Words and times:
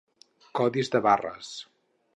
Codis 0.59 0.89
de 0.97 1.03
barres. 1.09 1.55